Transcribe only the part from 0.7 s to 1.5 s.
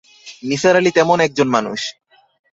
আলি তেমন এক জন